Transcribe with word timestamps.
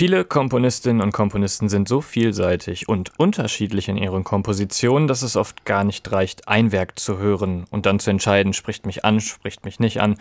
Viele 0.00 0.24
Komponistinnen 0.24 1.02
und 1.02 1.12
Komponisten 1.12 1.68
sind 1.68 1.86
so 1.86 2.00
vielseitig 2.00 2.88
und 2.88 3.12
unterschiedlich 3.18 3.90
in 3.90 3.98
ihren 3.98 4.24
Kompositionen, 4.24 5.08
dass 5.08 5.20
es 5.20 5.36
oft 5.36 5.66
gar 5.66 5.84
nicht 5.84 6.10
reicht, 6.10 6.48
ein 6.48 6.72
Werk 6.72 6.98
zu 6.98 7.18
hören 7.18 7.66
und 7.70 7.84
dann 7.84 7.98
zu 7.98 8.08
entscheiden, 8.08 8.54
spricht 8.54 8.86
mich 8.86 9.04
an, 9.04 9.20
spricht 9.20 9.66
mich 9.66 9.78
nicht 9.78 10.00
an. 10.00 10.16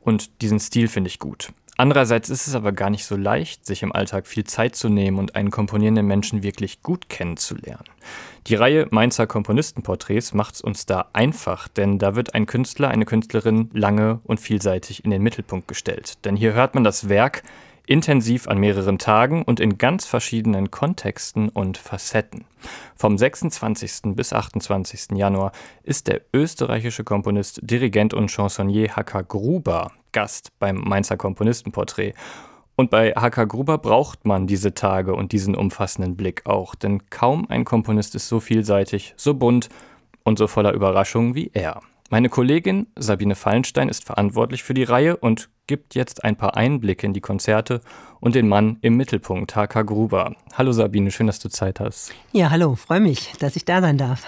Und 0.00 0.42
diesen 0.42 0.60
Stil 0.60 0.86
finde 0.86 1.08
ich 1.08 1.18
gut. 1.18 1.52
Andererseits 1.76 2.30
ist 2.30 2.46
es 2.46 2.54
aber 2.54 2.70
gar 2.70 2.88
nicht 2.88 3.04
so 3.04 3.16
leicht, 3.16 3.66
sich 3.66 3.82
im 3.82 3.90
Alltag 3.90 4.28
viel 4.28 4.44
Zeit 4.44 4.76
zu 4.76 4.88
nehmen 4.88 5.18
und 5.18 5.34
einen 5.34 5.50
komponierenden 5.50 6.06
Menschen 6.06 6.44
wirklich 6.44 6.82
gut 6.82 7.08
kennenzulernen. 7.08 7.82
Die 8.46 8.54
Reihe 8.54 8.86
Mainzer 8.90 9.26
Komponistenporträts 9.26 10.34
macht 10.34 10.54
es 10.54 10.60
uns 10.60 10.86
da 10.86 11.08
einfach, 11.14 11.66
denn 11.66 11.98
da 11.98 12.14
wird 12.14 12.36
ein 12.36 12.46
Künstler, 12.46 12.90
eine 12.90 13.06
Künstlerin 13.06 13.70
lange 13.72 14.20
und 14.22 14.38
vielseitig 14.38 15.04
in 15.04 15.10
den 15.10 15.24
Mittelpunkt 15.24 15.66
gestellt. 15.66 16.24
Denn 16.24 16.36
hier 16.36 16.52
hört 16.52 16.76
man 16.76 16.84
das 16.84 17.08
Werk 17.08 17.42
intensiv 17.86 18.48
an 18.48 18.58
mehreren 18.58 18.98
Tagen 18.98 19.42
und 19.42 19.60
in 19.60 19.78
ganz 19.78 20.04
verschiedenen 20.04 20.70
Kontexten 20.70 21.48
und 21.48 21.78
Facetten. 21.78 22.44
Vom 22.96 23.16
26. 23.16 24.14
bis 24.14 24.32
28. 24.32 25.16
Januar 25.16 25.52
ist 25.82 26.08
der 26.08 26.22
österreichische 26.34 27.04
Komponist, 27.04 27.60
Dirigent 27.62 28.12
und 28.12 28.30
Chansonnier 28.30 28.94
Haka 28.94 29.22
Gruber 29.22 29.92
Gast 30.12 30.50
beim 30.58 30.76
Mainzer 30.76 31.16
Komponistenporträt. 31.16 32.14
Und 32.74 32.90
bei 32.90 33.12
Haka 33.12 33.44
Gruber 33.44 33.78
braucht 33.78 34.26
man 34.26 34.46
diese 34.46 34.74
Tage 34.74 35.14
und 35.14 35.32
diesen 35.32 35.54
umfassenden 35.54 36.16
Blick 36.16 36.44
auch, 36.44 36.74
denn 36.74 37.08
kaum 37.08 37.46
ein 37.48 37.64
Komponist 37.64 38.14
ist 38.14 38.28
so 38.28 38.38
vielseitig, 38.38 39.14
so 39.16 39.34
bunt 39.34 39.70
und 40.24 40.38
so 40.38 40.46
voller 40.46 40.72
Überraschungen 40.72 41.34
wie 41.34 41.50
er. 41.54 41.80
Meine 42.08 42.28
Kollegin 42.28 42.86
Sabine 42.96 43.34
Fallenstein 43.34 43.88
ist 43.88 44.04
verantwortlich 44.04 44.62
für 44.62 44.74
die 44.74 44.84
Reihe 44.84 45.16
und 45.16 45.48
gibt 45.66 45.96
jetzt 45.96 46.22
ein 46.22 46.36
paar 46.36 46.56
Einblicke 46.56 47.04
in 47.04 47.12
die 47.12 47.20
Konzerte 47.20 47.80
und 48.20 48.36
den 48.36 48.46
Mann 48.46 48.78
im 48.80 48.96
Mittelpunkt, 48.96 49.56
HK 49.56 49.82
Gruber. 49.82 50.36
Hallo 50.54 50.70
Sabine, 50.70 51.10
schön, 51.10 51.26
dass 51.26 51.40
du 51.40 51.48
Zeit 51.48 51.80
hast. 51.80 52.12
Ja, 52.30 52.50
hallo, 52.50 52.76
freue 52.76 53.00
mich, 53.00 53.32
dass 53.40 53.56
ich 53.56 53.64
da 53.64 53.80
sein 53.80 53.98
darf. 53.98 54.24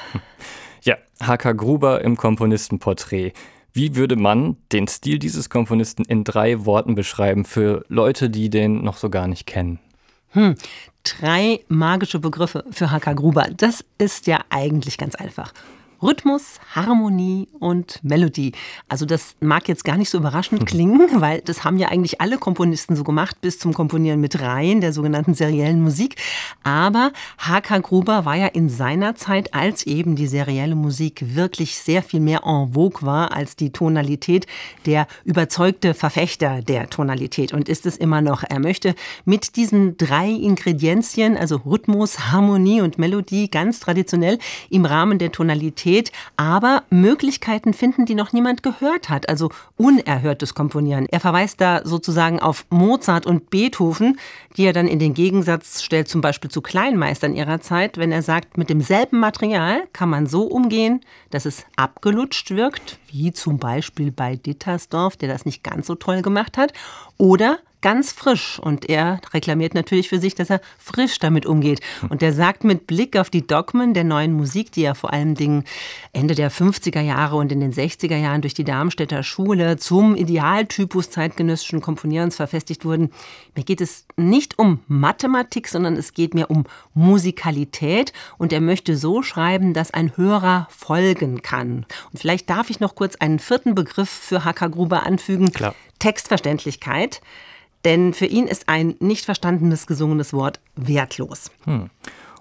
Ja, 0.82 0.96
HK 1.20 1.56
Gruber 1.56 2.02
im 2.02 2.16
Komponistenporträt. 2.16 3.32
Wie 3.72 3.94
würde 3.96 4.16
man 4.16 4.56
den 4.72 4.86
Stil 4.88 5.18
dieses 5.18 5.50
Komponisten 5.50 6.04
in 6.04 6.24
drei 6.24 6.64
Worten 6.64 6.94
beschreiben 6.94 7.44
für 7.44 7.84
Leute, 7.88 8.30
die 8.30 8.48
den 8.48 8.82
noch 8.82 8.96
so 8.96 9.10
gar 9.10 9.26
nicht 9.26 9.46
kennen? 9.46 9.80
Hm, 10.30 10.54
drei 11.02 11.60
magische 11.68 12.18
Begriffe 12.20 12.64
für 12.70 12.90
HK 12.90 13.14
Gruber. 13.14 13.48
Das 13.56 13.84
ist 13.98 14.26
ja 14.26 14.40
eigentlich 14.50 14.98
ganz 14.98 15.14
einfach. 15.14 15.52
Rhythmus, 16.00 16.60
Harmonie 16.76 17.48
und 17.58 17.98
Melodie. 18.04 18.52
Also 18.88 19.04
das 19.04 19.34
mag 19.40 19.66
jetzt 19.66 19.84
gar 19.84 19.96
nicht 19.96 20.10
so 20.10 20.18
überraschend 20.18 20.64
klingen, 20.64 21.08
weil 21.20 21.40
das 21.40 21.64
haben 21.64 21.76
ja 21.76 21.88
eigentlich 21.88 22.20
alle 22.20 22.38
Komponisten 22.38 22.94
so 22.94 23.02
gemacht 23.02 23.40
bis 23.40 23.58
zum 23.58 23.74
Komponieren 23.74 24.20
mit 24.20 24.40
Reihen 24.40 24.80
der 24.80 24.92
sogenannten 24.92 25.34
seriellen 25.34 25.82
Musik. 25.82 26.14
Aber 26.62 27.12
H.K. 27.38 27.78
Gruber 27.78 28.24
war 28.24 28.36
ja 28.36 28.46
in 28.46 28.68
seiner 28.68 29.16
Zeit, 29.16 29.54
als 29.54 29.86
eben 29.86 30.14
die 30.14 30.28
serielle 30.28 30.76
Musik 30.76 31.34
wirklich 31.34 31.76
sehr 31.76 32.02
viel 32.02 32.20
mehr 32.20 32.42
en 32.44 32.74
vogue 32.74 33.04
war 33.04 33.32
als 33.32 33.56
die 33.56 33.70
Tonalität, 33.70 34.46
der 34.86 35.08
überzeugte 35.24 35.94
Verfechter 35.94 36.62
der 36.62 36.90
Tonalität 36.90 37.52
und 37.52 37.68
ist 37.68 37.86
es 37.86 37.96
immer 37.96 38.20
noch. 38.20 38.44
Er 38.48 38.60
möchte 38.60 38.94
mit 39.24 39.56
diesen 39.56 39.96
drei 39.96 40.28
Ingredienzien, 40.28 41.36
also 41.36 41.56
Rhythmus, 41.56 42.30
Harmonie 42.30 42.82
und 42.82 42.98
Melodie, 42.98 43.50
ganz 43.50 43.80
traditionell 43.80 44.38
im 44.70 44.84
Rahmen 44.84 45.18
der 45.18 45.32
Tonalität 45.32 45.87
Qualität, 45.88 46.12
aber 46.36 46.82
Möglichkeiten 46.90 47.72
finden, 47.72 48.04
die 48.04 48.14
noch 48.14 48.32
niemand 48.32 48.62
gehört 48.62 49.08
hat, 49.08 49.28
also 49.28 49.50
unerhörtes 49.76 50.54
Komponieren. 50.54 51.06
Er 51.10 51.20
verweist 51.20 51.60
da 51.60 51.80
sozusagen 51.84 52.40
auf 52.40 52.66
Mozart 52.70 53.26
und 53.26 53.50
Beethoven, 53.50 54.18
die 54.56 54.64
er 54.64 54.72
dann 54.72 54.86
in 54.88 54.98
den 54.98 55.14
Gegensatz 55.14 55.82
stellt, 55.82 56.08
zum 56.08 56.20
Beispiel 56.20 56.50
zu 56.50 56.60
Kleinmeistern 56.60 57.34
ihrer 57.34 57.60
Zeit, 57.60 57.96
wenn 57.96 58.12
er 58.12 58.22
sagt, 58.22 58.58
mit 58.58 58.68
demselben 58.70 59.18
Material 59.18 59.82
kann 59.92 60.10
man 60.10 60.26
so 60.26 60.42
umgehen, 60.42 61.00
dass 61.30 61.46
es 61.46 61.64
abgelutscht 61.76 62.50
wirkt, 62.50 62.98
wie 63.10 63.32
zum 63.32 63.58
Beispiel 63.58 64.12
bei 64.12 64.36
Dittersdorf, 64.36 65.16
der 65.16 65.28
das 65.28 65.46
nicht 65.46 65.64
ganz 65.64 65.86
so 65.86 65.94
toll 65.94 66.22
gemacht 66.22 66.58
hat, 66.58 66.72
oder 67.16 67.58
ganz 67.80 68.12
frisch. 68.12 68.58
Und 68.58 68.88
er 68.88 69.20
reklamiert 69.32 69.74
natürlich 69.74 70.08
für 70.08 70.18
sich, 70.18 70.34
dass 70.34 70.50
er 70.50 70.60
frisch 70.78 71.18
damit 71.18 71.46
umgeht. 71.46 71.80
Und 72.08 72.22
er 72.22 72.32
sagt 72.32 72.64
mit 72.64 72.86
Blick 72.86 73.16
auf 73.16 73.30
die 73.30 73.46
Dogmen 73.46 73.94
der 73.94 74.04
neuen 74.04 74.32
Musik, 74.32 74.72
die 74.72 74.82
ja 74.82 74.94
vor 74.94 75.12
allen 75.12 75.34
Dingen 75.34 75.64
Ende 76.12 76.34
der 76.34 76.50
50er 76.50 77.00
Jahre 77.00 77.36
und 77.36 77.52
in 77.52 77.60
den 77.60 77.72
60er 77.72 78.16
Jahren 78.16 78.40
durch 78.40 78.54
die 78.54 78.64
Darmstädter 78.64 79.22
Schule 79.22 79.76
zum 79.76 80.16
Idealtypus 80.16 81.10
zeitgenössischen 81.10 81.80
Komponierens 81.80 82.36
verfestigt 82.36 82.84
wurden. 82.84 83.10
Mir 83.54 83.64
geht 83.64 83.80
es 83.80 84.06
nicht 84.16 84.58
um 84.58 84.80
Mathematik, 84.88 85.68
sondern 85.68 85.96
es 85.96 86.14
geht 86.14 86.34
mir 86.34 86.50
um 86.50 86.64
Musikalität. 86.94 88.12
Und 88.38 88.52
er 88.52 88.60
möchte 88.60 88.96
so 88.96 89.22
schreiben, 89.22 89.74
dass 89.74 89.92
ein 89.92 90.16
Hörer 90.16 90.68
folgen 90.70 91.42
kann. 91.42 91.86
Und 92.12 92.18
vielleicht 92.18 92.50
darf 92.50 92.70
ich 92.70 92.80
noch 92.80 92.94
kurz 92.94 93.16
einen 93.16 93.38
vierten 93.38 93.74
Begriff 93.74 94.10
für 94.10 94.44
Hacker 94.44 94.68
Gruber 94.68 95.06
anfügen. 95.06 95.52
Klar. 95.52 95.74
Textverständlichkeit 95.98 97.20
denn 97.84 98.12
für 98.12 98.26
ihn 98.26 98.46
ist 98.46 98.68
ein 98.68 98.94
nicht 99.00 99.24
verstandenes 99.24 99.86
gesungenes 99.86 100.32
Wort 100.32 100.60
wertlos. 100.76 101.50
Hm. 101.64 101.90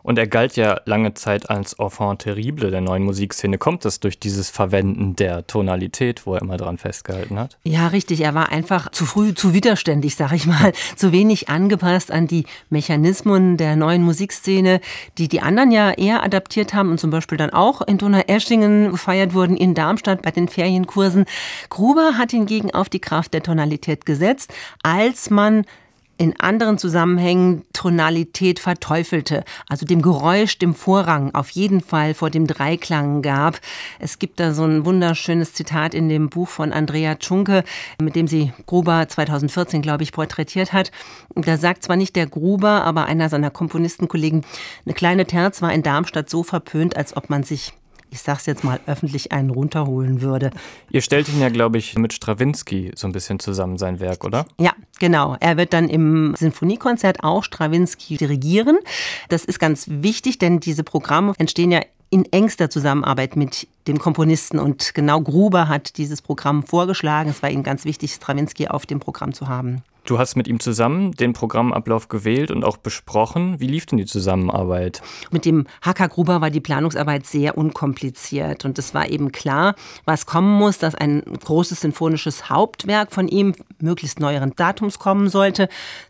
Und 0.07 0.17
er 0.17 0.25
galt 0.25 0.55
ja 0.55 0.79
lange 0.85 1.15
Zeit 1.15 1.49
als 1.49 1.73
Enfant 1.73 2.21
terrible 2.21 2.71
der 2.71 2.79
neuen 2.79 3.03
Musikszene. 3.03 3.57
Kommt 3.57 3.83
das 3.83 3.99
durch 3.99 4.17
dieses 4.17 4.49
Verwenden 4.49 5.17
der 5.17 5.45
Tonalität, 5.47 6.25
wo 6.25 6.35
er 6.35 6.41
immer 6.41 6.55
dran 6.55 6.77
festgehalten 6.77 7.37
hat? 7.37 7.57
Ja, 7.65 7.87
richtig. 7.87 8.21
Er 8.21 8.33
war 8.33 8.47
einfach 8.47 8.89
zu 8.91 9.05
früh, 9.05 9.33
zu 9.33 9.53
widerständig, 9.53 10.15
sag 10.15 10.31
ich 10.31 10.45
mal. 10.45 10.71
zu 10.95 11.11
wenig 11.11 11.49
angepasst 11.49 12.09
an 12.09 12.25
die 12.25 12.45
Mechanismen 12.69 13.57
der 13.57 13.75
neuen 13.75 14.01
Musikszene, 14.01 14.79
die 15.17 15.27
die 15.27 15.41
anderen 15.41 15.71
ja 15.71 15.91
eher 15.91 16.23
adaptiert 16.23 16.73
haben 16.73 16.89
und 16.89 17.01
zum 17.01 17.11
Beispiel 17.11 17.37
dann 17.37 17.49
auch 17.49 17.81
in 17.81 17.97
Donaueschingen 17.97 18.91
gefeiert 18.91 19.33
wurden, 19.33 19.57
in 19.57 19.73
Darmstadt 19.73 20.21
bei 20.21 20.31
den 20.31 20.47
Ferienkursen. 20.47 21.25
Gruber 21.67 22.13
hat 22.17 22.31
hingegen 22.31 22.73
auf 22.73 22.87
die 22.87 23.01
Kraft 23.01 23.33
der 23.33 23.43
Tonalität 23.43 24.05
gesetzt, 24.05 24.53
als 24.83 25.29
man 25.29 25.65
in 26.17 26.39
anderen 26.39 26.77
Zusammenhängen 26.77 27.63
Tonalität 27.73 28.59
verteufelte, 28.59 29.43
also 29.69 29.85
dem 29.85 30.01
Geräusch 30.01 30.57
dem 30.57 30.73
Vorrang 30.73 31.33
auf 31.35 31.49
jeden 31.49 31.81
Fall 31.81 32.13
vor 32.13 32.29
dem 32.29 32.47
Dreiklang 32.47 33.21
gab. 33.21 33.59
Es 33.99 34.19
gibt 34.19 34.39
da 34.39 34.53
so 34.53 34.63
ein 34.63 34.85
wunderschönes 34.85 35.53
Zitat 35.53 35.93
in 35.93 36.09
dem 36.09 36.29
Buch 36.29 36.49
von 36.49 36.73
Andrea 36.73 37.15
Tschunke, 37.15 37.63
mit 38.01 38.15
dem 38.15 38.27
sie 38.27 38.51
Gruber 38.65 39.07
2014, 39.07 39.81
glaube 39.81 40.03
ich, 40.03 40.11
porträtiert 40.11 40.73
hat. 40.73 40.91
Da 41.35 41.57
sagt 41.57 41.83
zwar 41.83 41.95
nicht 41.95 42.15
der 42.15 42.27
Gruber, 42.27 42.83
aber 42.83 43.05
einer 43.05 43.29
seiner 43.29 43.51
Komponistenkollegen, 43.51 44.43
eine 44.85 44.93
kleine 44.93 45.25
Terz 45.25 45.61
war 45.61 45.73
in 45.73 45.83
Darmstadt 45.83 46.29
so 46.29 46.43
verpönt, 46.43 46.97
als 46.97 47.15
ob 47.15 47.29
man 47.29 47.43
sich 47.43 47.73
ich 48.09 48.21
sag's 48.21 48.45
jetzt 48.45 48.63
mal 48.63 48.79
öffentlich, 48.85 49.31
einen 49.31 49.49
runterholen 49.49 50.21
würde. 50.21 50.51
Ihr 50.89 51.01
stellt 51.01 51.27
ihn 51.29 51.41
ja, 51.41 51.49
glaube 51.49 51.77
ich, 51.77 51.97
mit 51.97 52.13
Strawinski 52.13 52.91
so 52.95 53.07
ein 53.07 53.11
bisschen 53.11 53.39
zusammen, 53.39 53.77
sein 53.77 53.99
Werk, 53.99 54.23
oder? 54.23 54.45
Ja, 54.59 54.73
genau. 54.99 55.35
Er 55.39 55.57
wird 55.57 55.73
dann 55.73 55.89
im 55.89 56.35
Sinfoniekonzert 56.37 57.23
auch 57.23 57.43
Strawinski 57.43 58.17
dirigieren. 58.17 58.77
Das 59.29 59.45
ist 59.45 59.59
ganz 59.59 59.85
wichtig, 59.89 60.39
denn 60.39 60.59
diese 60.59 60.83
Programme 60.83 61.33
entstehen 61.37 61.71
ja 61.71 61.81
in 62.09 62.25
engster 62.31 62.69
Zusammenarbeit 62.69 63.35
mit 63.35 63.67
dem 63.87 63.99
Komponisten. 63.99 64.59
Und 64.59 64.93
genau 64.93 65.21
Gruber 65.21 65.67
hat 65.67 65.97
dieses 65.97 66.21
Programm 66.21 66.63
vorgeschlagen. 66.63 67.29
Es 67.29 67.43
war 67.43 67.49
ihm 67.49 67.63
ganz 67.63 67.85
wichtig, 67.85 68.13
Strawinski 68.13 68.67
auf 68.67 68.85
dem 68.85 68.99
Programm 68.99 69.33
zu 69.33 69.47
haben. 69.47 69.83
Du 70.07 70.17
hast 70.17 70.37
mit 70.37 70.47
ihm 70.47 70.61
zusammen 70.61 71.11
den 71.11 71.33
Programmablauf 71.33 72.07
gewählt 72.07 72.49
und 72.49 72.63
auch 72.63 72.77
besprochen. 72.77 73.59
Wie 73.59 73.67
lief 73.67 73.85
denn 73.87 73.97
die 73.97 74.05
Zusammenarbeit? 74.05 75.01
Mit 75.31 75.43
dem 75.43 75.67
HK 75.81 76.07
Gruber 76.07 76.39
war 76.39 76.49
die 76.49 76.61
Planungsarbeit 76.61 77.25
sehr 77.25 77.57
unkompliziert 77.57 78.63
und 78.63 78.79
es 78.79 78.93
war 78.93 79.09
eben 79.09 79.33
klar, 79.33 79.75
was 80.05 80.25
kommen 80.25 80.57
muss, 80.57 80.77
dass 80.77 80.95
ein 80.95 81.23
großes 81.43 81.81
sinfonisches 81.81 82.49
Hauptwerk 82.49 83.11
von 83.11 83.27
ihm 83.27 83.53
möglichst 83.81 84.21
neueren 84.21 84.55
Datums 84.55 84.97
kommen 84.97 85.27
sollte. 85.27 85.67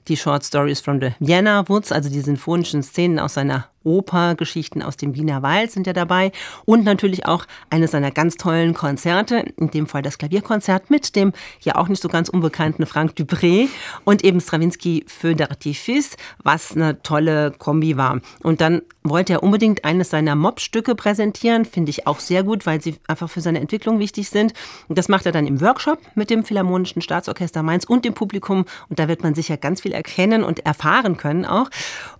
Die 0.07 0.15
Short 0.15 0.45
Stories 0.45 0.79
from 0.79 1.01
the 1.01 1.13
Vienna 1.19 1.67
Woods, 1.67 1.91
also 1.91 2.11
die 2.11 2.21
sinfonischen 2.21 2.83
Szenen 2.83 3.17
aus 3.17 3.33
seiner 3.33 3.67
Oper, 3.87 4.35
Geschichten 4.35 4.81
aus 4.83 4.97
dem 4.97 5.15
Wiener 5.15 5.41
Wald 5.41 5.71
sind 5.71 5.87
ja 5.87 5.93
dabei 5.93 6.31
und 6.65 6.83
natürlich 6.83 7.25
auch 7.25 7.45
eines 7.69 7.91
seiner 7.91 8.11
ganz 8.11 8.35
tollen 8.35 8.73
Konzerte, 8.73 9.45
in 9.57 9.71
dem 9.71 9.87
Fall 9.87 10.01
das 10.01 10.17
Klavierkonzert 10.17 10.89
mit 10.89 11.15
dem 11.15 11.31
ja 11.61 11.75
auch 11.75 11.87
nicht 11.87 12.01
so 12.01 12.09
ganz 12.09 12.29
unbekannten 12.29 12.85
Frank 12.85 13.13
Dupré 13.17 13.69
und 14.03 14.23
eben 14.23 14.41
Stravinsky 14.41 15.05
Feu 15.07 15.31
d'Artifice, 15.31 16.17
was 16.43 16.75
eine 16.75 17.01
tolle 17.01 17.51
Kombi 17.57 17.97
war. 17.97 18.19
Und 18.43 18.61
dann 18.61 18.81
wollte 19.03 19.33
er 19.33 19.43
unbedingt 19.43 19.85
eines 19.85 20.09
seiner 20.09 20.35
Mobstücke 20.35 20.93
präsentieren, 20.93 21.63
finde 21.63 21.89
ich 21.91 22.07
auch 22.07 22.19
sehr 22.19 22.43
gut, 22.43 22.65
weil 22.65 22.81
sie 22.81 22.97
einfach 23.07 23.29
für 23.29 23.41
seine 23.41 23.61
Entwicklung 23.61 23.99
wichtig 23.99 24.29
sind. 24.29 24.53
Und 24.89 24.97
das 24.97 25.07
macht 25.07 25.25
er 25.25 25.31
dann 25.31 25.47
im 25.47 25.61
Workshop 25.61 25.99
mit 26.15 26.29
dem 26.29 26.43
Philharmonischen 26.43 27.01
Staatsorchester 27.01 27.63
Mainz 27.63 27.85
und 27.85 28.03
dem 28.03 28.13
Publikum 28.13 28.65
und 28.89 28.99
da 28.99 29.07
wird 29.07 29.23
man 29.23 29.33
sicher 29.33 29.55
ganz 29.57 29.81
viel 29.81 29.93
erkennen 29.93 30.43
und 30.43 30.65
erfahren 30.65 31.17
können 31.17 31.45
auch. 31.45 31.69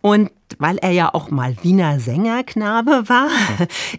Und 0.02 0.32
weil 0.60 0.78
er 0.78 0.92
ja 0.92 1.14
auch 1.14 1.30
mal 1.30 1.56
Wiener 1.62 2.00
Sängerknabe 2.00 3.04
war, 3.08 3.30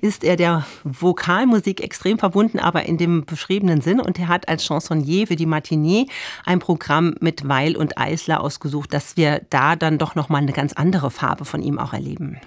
ist 0.01 0.25
er 0.25 0.37
der 0.37 0.67
Vokalmusik 0.85 1.83
extrem 1.83 2.19
verbunden, 2.19 2.59
aber 2.59 2.87
in 2.87 2.97
dem 2.97 3.25
beschriebenen 3.25 3.81
Sinn. 3.81 4.01
Und 4.01 4.19
er 4.19 4.29
hat 4.29 4.49
als 4.49 4.65
Chansonnier 4.65 5.27
für 5.27 5.37
die 5.37 5.47
Matinee 5.47 6.07
ein 6.45 6.59
Programm 6.59 7.15
mit 7.21 7.49
Weil 7.49 7.77
und 7.77 7.99
Eisler 7.99 8.41
ausgesucht, 8.41 8.93
dass 8.93 9.17
wir 9.17 9.43
da 9.51 9.77
dann 9.77 9.99
doch 9.99 10.15
nochmal 10.15 10.43
eine 10.43 10.53
ganz 10.53 10.73
andere 10.73 11.11
Farbe 11.11 11.45
von 11.45 11.63
ihm 11.63 11.79
auch 11.79 11.93
erleben. 11.93 12.39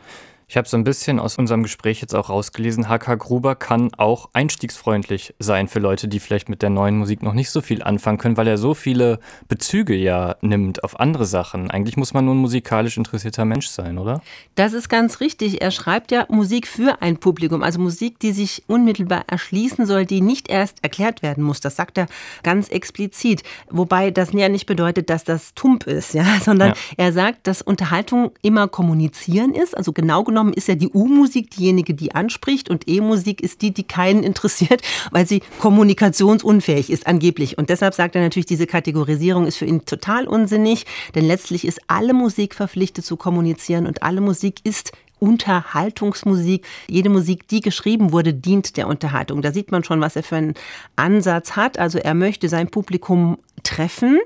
Ich 0.51 0.57
habe 0.57 0.68
so 0.68 0.75
ein 0.75 0.83
bisschen 0.83 1.18
aus 1.18 1.38
unserem 1.38 1.63
Gespräch 1.63 2.01
jetzt 2.01 2.13
auch 2.13 2.30
rausgelesen, 2.30 2.89
HK 2.89 3.15
Gruber 3.18 3.56
kann 3.56 3.89
auch 3.95 4.31
einstiegsfreundlich 4.33 5.33
sein 5.39 5.69
für 5.69 5.80
Leute, 5.80 6.09
die 6.09 6.19
vielleicht 6.19 6.50
mit 6.50 6.62
der 6.62 6.69
neuen 6.69 6.98
Musik 6.98 7.24
noch 7.24 7.31
nicht 7.31 7.50
so 7.50 7.62
viel 7.62 7.81
anfangen 7.81 8.18
können, 8.18 8.36
weil 8.36 8.50
er 8.50 8.57
so 8.57 8.74
viele 8.74 9.21
Bezüge 9.48 9.95
ja 9.95 10.36
nimmt 10.42 10.83
auf 10.83 11.00
andere 11.00 11.25
Sachen. 11.25 11.71
Eigentlich 11.71 11.95
muss 11.95 12.13
man 12.13 12.25
nur 12.25 12.36
ein 12.36 12.39
musikalisch 12.39 12.98
interessierter 12.98 13.45
Mensch 13.45 13.68
sein, 13.68 13.98
oder? 13.98 14.21
Das 14.56 14.74
ist 14.74 14.89
ganz 14.89 15.21
richtig. 15.21 15.62
Er 15.62 15.71
schreibt 15.71 16.12
ja 16.12 16.25
Musik 16.27 16.68
für 16.68 17.01
ein 17.01 17.15
Publikum, 17.15 17.63
also 17.63 17.80
Musik, 17.80 18.19
die 18.19 18.33
sich 18.33 18.63
unmittelbar 18.68 19.24
erschließen 19.27 19.86
soll, 19.86 20.06
die 20.06 20.19
nicht 20.19 20.50
erst 20.50 20.83
erklärt 20.83 21.21
werden 21.21 21.45
muss. 21.45 21.62
Das 21.62 21.77
sagt 21.77 21.98
er 21.98 22.07
ganz 22.44 22.68
explizit. 22.68 23.44
Wobei 23.69 24.12
das 24.12 24.33
ja 24.33 24.50
nicht 24.50 24.65
bedeutet, 24.65 25.09
dass 25.09 25.24
das 25.24 25.53
tump 25.53 25.88
ist, 25.88 26.13
ja, 26.13 26.25
sondern 26.44 26.71
ja. 26.71 26.75
er 26.98 27.13
sagt, 27.13 27.48
dass 27.48 27.62
Unterhaltung 27.62 28.31
immer 28.42 28.68
kommunizieren 28.68 29.53
ist, 29.53 29.77
also 29.77 29.94
genau 29.94 30.25
genommen 30.25 30.41
genommen 30.42 30.54
ist 30.54 30.68
ja 30.68 30.76
die 30.76 30.90
U-Musik 30.90 31.52
diejenige, 31.52 31.94
die 31.94 32.16
anspricht 32.16 32.70
und 32.70 32.88
E-Musik 32.88 33.42
ist 33.42 33.62
die, 33.62 33.72
die 33.72 33.84
keinen 33.84 34.24
interessiert, 34.24 34.82
weil 35.12 35.28
sie 35.28 35.42
kommunikationsunfähig 35.60 36.90
ist, 36.90 37.06
angeblich. 37.06 37.58
Und 37.58 37.70
deshalb 37.70 37.94
sagt 37.94 38.16
er 38.16 38.22
natürlich, 38.22 38.48
diese 38.48 38.66
Kategorisierung 38.66 39.46
ist 39.46 39.58
für 39.58 39.66
ihn 39.66 39.86
total 39.86 40.28
unsinnig, 40.28 40.86
denn 41.14 41.26
letztlich 41.26 41.66
ist 41.66 41.82
alle 41.88 42.14
Musik 42.14 42.56
verpflichtet 42.56 43.06
zu 43.06 43.18
kommunizieren 43.18 43.86
und 43.86 44.02
alle 44.02 44.22
Musik 44.22 44.62
ist 44.64 44.92
Unterhaltungsmusik. 45.20 46.66
Jede 46.88 47.10
Musik, 47.10 47.48
die 47.48 47.62
geschrieben 47.62 48.12
wurde, 48.12 48.34
dient 48.34 48.76
der 48.76 48.88
Unterhaltung. 48.88 49.44
Da 49.44 49.52
sieht 49.52 49.72
man 49.72 49.84
schon, 49.84 50.02
was 50.02 50.16
er 50.16 50.24
für 50.24 50.38
einen 50.38 50.56
Ansatz 50.96 51.56
hat. 51.56 51.78
Also 51.78 52.00
er 52.00 52.16
möchte 52.16 52.50
sein 52.50 52.70
Publikum 52.70 53.38
treffen 53.63 54.19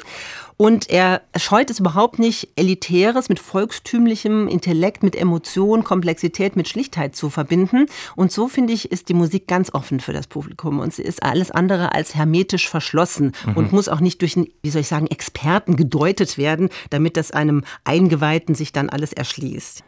und 0.57 0.89
er 0.89 1.21
scheut 1.35 1.69
es 1.69 1.79
überhaupt 1.79 2.17
nicht, 2.17 2.49
Elitäres 2.55 3.27
mit 3.27 3.39
volkstümlichem 3.39 4.47
Intellekt, 4.47 5.03
mit 5.03 5.15
Emotion, 5.15 5.83
Komplexität, 5.83 6.55
mit 6.55 6.69
Schlichtheit 6.69 7.15
zu 7.15 7.29
verbinden. 7.29 7.87
Und 8.15 8.31
so, 8.31 8.47
finde 8.47 8.71
ich, 8.71 8.91
ist 8.91 9.09
die 9.09 9.13
Musik 9.13 9.47
ganz 9.47 9.73
offen 9.73 9.99
für 9.99 10.13
das 10.13 10.27
Publikum. 10.27 10.79
Und 10.79 10.93
sie 10.93 11.03
ist 11.03 11.23
alles 11.23 11.51
andere 11.51 11.93
als 11.93 12.15
hermetisch 12.15 12.69
verschlossen 12.69 13.33
mhm. 13.45 13.57
und 13.57 13.71
muss 13.73 13.89
auch 13.89 13.99
nicht 13.99 14.21
durch 14.21 14.37
einen, 14.37 14.47
wie 14.63 14.69
soll 14.69 14.81
ich 14.81 14.87
sagen, 14.87 15.07
Experten 15.07 15.75
gedeutet 15.75 16.37
werden, 16.37 16.69
damit 16.89 17.17
das 17.17 17.31
einem 17.31 17.63
Eingeweihten 17.83 18.55
sich 18.55 18.71
dann 18.71 18.89
alles 18.89 19.11
erschließt. 19.11 19.83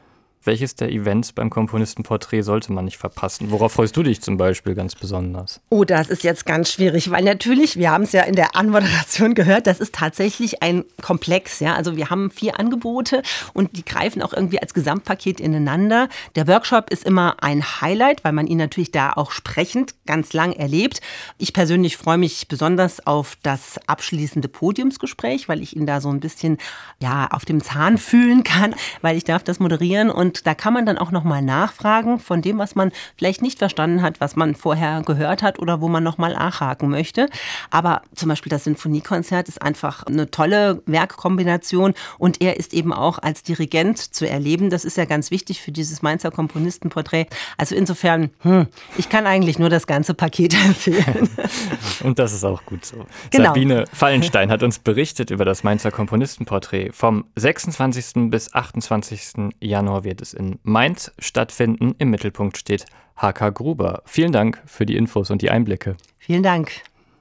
Welches 0.48 0.76
der 0.76 0.90
Events 0.90 1.34
beim 1.34 1.50
Komponistenporträt 1.50 2.42
sollte 2.42 2.72
man 2.72 2.86
nicht 2.86 2.96
verpassen? 2.96 3.52
Worauf 3.52 3.74
freust 3.74 3.98
du 3.98 4.02
dich 4.02 4.22
zum 4.22 4.38
Beispiel 4.38 4.76
ganz 4.76 4.96
besonders? 4.96 5.60
Oh, 5.68 5.84
das 5.84 6.08
ist 6.08 6.24
jetzt 6.24 6.46
ganz 6.46 6.72
schwierig, 6.72 7.12
weil 7.12 7.26
natürlich, 7.26 7.76
wir 7.76 7.92
haben 7.92 8.06
es 8.06 8.14
ja 8.14 8.22
in 8.22 8.34
der 8.34 8.56
Anmoderation 8.56 9.34
gehört, 9.36 9.68
das 9.68 9.82
ist 9.82 9.94
tatsächlich 9.94 10.64
ein 10.64 10.86
Komplex. 11.02 11.60
Ja? 11.60 11.76
Also 11.76 11.98
wir 11.98 12.10
haben 12.10 12.32
vier 12.32 12.62
Angebote 12.62 13.24
und 13.52 13.76
die 13.76 13.84
greifen 13.84 14.22
auch 14.22 14.32
irgendwie 14.32 14.62
als 14.62 14.74
Gesamtpaket 14.74 15.42
ineinander. 15.42 16.08
Der 16.38 16.48
Workshop 16.48 16.92
ist 16.92 17.04
immer 17.04 17.44
ein 17.44 17.82
Highlight, 17.82 18.24
weil 18.24 18.32
man 18.32 18.48
ihn 18.48 18.58
natürlich 18.58 18.92
da 18.92 19.12
auch 19.12 19.32
sprechend 19.32 19.96
ganz 20.06 20.32
lang 20.32 20.54
erlebt. 20.54 21.02
Ich 21.38 21.52
persönlich 21.52 21.98
freue 21.98 22.18
mich 22.18 22.48
besonders 22.48 23.06
auf 23.06 23.38
das 23.44 23.82
abschließende 23.86 24.48
Podiumsgespräch, 24.48 25.50
weil 25.50 25.62
ich 25.62 25.76
ihn 25.76 25.86
da 25.86 26.00
so 26.00 26.10
ein 26.10 26.22
bisschen 26.22 26.58
ja, 27.00 27.28
auf 27.32 27.44
dem 27.44 27.62
Zahn 27.62 27.98
fühlen 27.98 28.46
kann, 28.46 28.76
weil 29.02 29.18
ich 29.18 29.26
darf 29.26 29.44
das 29.44 29.60
moderieren 29.60 30.10
und 30.10 30.37
da 30.44 30.54
kann 30.54 30.74
man 30.74 30.86
dann 30.86 30.98
auch 30.98 31.12
nochmal 31.12 31.42
nachfragen 31.42 32.20
von 32.20 32.42
dem, 32.42 32.58
was 32.58 32.76
man 32.76 32.92
vielleicht 33.18 33.42
nicht 33.42 33.60
verstanden 33.60 34.02
hat, 34.02 34.20
was 34.20 34.36
man 34.36 34.56
vorher 34.56 35.02
gehört 35.02 35.44
hat 35.44 35.60
oder 35.60 35.82
wo 35.82 35.88
man 35.88 36.04
nochmal 36.04 36.34
nachhaken 36.34 36.90
möchte. 36.90 37.30
Aber 37.72 38.02
zum 38.16 38.30
Beispiel 38.30 38.50
das 38.50 38.66
Sinfoniekonzert 38.66 39.48
ist 39.48 39.62
einfach 39.62 40.04
eine 40.04 40.30
tolle 40.32 40.82
Werkkombination 40.86 41.94
und 42.18 42.42
er 42.42 42.58
ist 42.58 42.74
eben 42.74 42.94
auch 42.94 43.20
als 43.20 43.44
Dirigent 43.44 43.98
zu 43.98 44.28
erleben. 44.28 44.70
Das 44.70 44.86
ist 44.86 44.98
ja 44.98 45.06
ganz 45.06 45.32
wichtig 45.32 45.62
für 45.62 45.72
dieses 45.72 46.02
Mainzer 46.02 46.32
Komponistenporträt. 46.32 47.28
Also 47.58 47.76
insofern, 47.76 48.30
hm, 48.42 48.68
ich 48.98 49.10
kann 49.10 49.26
eigentlich 49.26 49.60
nur 49.60 49.70
das 49.70 49.88
ganze 49.88 50.14
Paket 50.14 50.54
empfehlen. 50.66 51.30
und 52.04 52.20
das 52.20 52.34
ist 52.34 52.44
auch 52.44 52.66
gut 52.66 52.86
so. 52.86 53.06
Genau. 53.32 53.46
Sabine 53.46 53.86
Fallenstein 53.92 54.52
hat 54.52 54.64
uns 54.64 54.80
berichtet 54.80 55.32
über 55.32 55.46
das 55.46 55.64
Mainzer 55.64 55.92
Komponistenporträt. 55.92 56.92
Vom 56.92 57.26
26. 57.36 58.30
bis 58.30 58.54
28. 58.54 59.54
Januar 59.60 60.04
wird 60.04 60.22
es 60.22 60.27
es 60.28 60.34
in 60.34 60.60
Mainz 60.64 61.12
stattfinden. 61.20 61.96
Im 61.98 62.10
Mittelpunkt 62.10 62.58
steht 62.58 62.86
HK 63.16 63.50
Gruber. 63.54 64.04
Vielen 64.06 64.32
Dank 64.32 64.62
für 64.66 64.86
die 64.86 64.96
Infos 64.96 65.32
und 65.32 65.42
die 65.42 65.50
Einblicke. 65.50 65.98
Vielen 66.18 66.44
Dank. 66.44 66.72